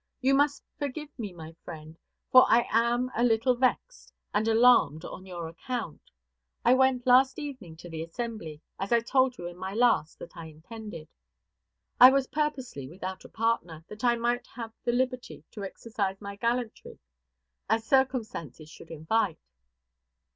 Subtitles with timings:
[0.19, 1.95] You must forgive me, my friend,
[2.31, 6.01] for I am a little vexed and alarmed on your account.
[6.65, 10.35] I went last evening to the assembly, as I told you in my last that
[10.35, 11.07] I intended.
[11.99, 16.35] I was purposely without a partner, that I might have the liberty to exercise my
[16.35, 16.97] gallantry
[17.69, 19.37] as circumstances should invite.